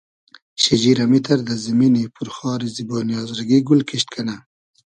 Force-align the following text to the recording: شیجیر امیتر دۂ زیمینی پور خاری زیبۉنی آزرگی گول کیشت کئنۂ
شیجیر 0.61 0.97
امیتر 1.05 1.39
دۂ 1.47 1.53
زیمینی 1.63 2.03
پور 2.13 2.27
خاری 2.35 2.69
زیبۉنی 2.75 3.13
آزرگی 3.21 3.57
گول 3.67 3.81
کیشت 3.89 4.07
کئنۂ 4.13 4.35